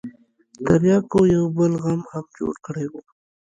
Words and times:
ترياکو 0.65 1.19
يو 1.33 1.43
بل 1.57 1.73
غم 1.83 2.01
هم 2.11 2.25
جوړ 2.37 2.53
کړى 2.65 2.85
و. 2.91 2.93